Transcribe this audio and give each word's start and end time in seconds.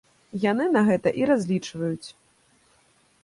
Яны 0.51 0.65
на 0.75 0.81
гэта 0.87 1.13
і 1.19 1.27
разлічваюць. 1.31 2.09